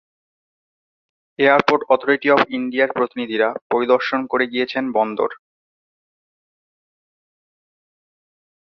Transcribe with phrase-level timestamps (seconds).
[1.39, 5.29] Airport authority of ইন্ডিয়ার প্রতিনিধিরা পরিদর্শন করে গিয়েছেন বন্দর।